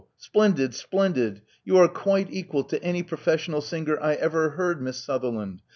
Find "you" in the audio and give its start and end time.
1.63-1.77